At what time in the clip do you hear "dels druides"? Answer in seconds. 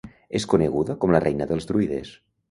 1.51-2.15